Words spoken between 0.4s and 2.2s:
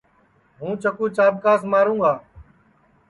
ہوں چکُو چاٻکاس ماروں گا